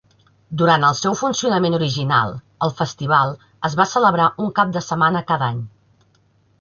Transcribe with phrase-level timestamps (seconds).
[0.59, 2.33] Durant el seu funcionament original,
[2.67, 3.35] el festival
[3.69, 5.65] es va celebrar un cap de setmana cada any.